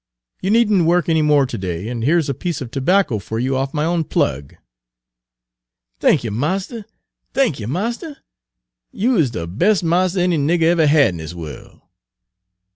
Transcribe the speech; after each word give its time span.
You 0.41 0.49
need 0.49 0.71
n't 0.71 0.87
work 0.87 1.09
any 1.09 1.21
more 1.21 1.45
to 1.45 1.57
day, 1.59 1.87
and 1.87 2.03
here's 2.03 2.27
a 2.27 2.33
piece 2.33 2.59
of 2.59 2.71
tobacco 2.71 3.19
for 3.19 3.37
you 3.37 3.55
off 3.55 3.71
my 3.71 3.85
own 3.85 4.03
plug." 4.03 4.55
"Thanky, 5.99 6.31
marster, 6.31 6.85
thanky, 7.35 7.67
marster! 7.67 8.17
You 8.91 9.15
is 9.17 9.29
de 9.29 9.45
bes' 9.45 9.83
marster 9.83 10.21
any 10.21 10.39
nigger 10.39 10.63
ever 10.63 10.87
had 10.87 11.09
in 11.09 11.17
dis 11.17 11.35
worl'." 11.35 11.87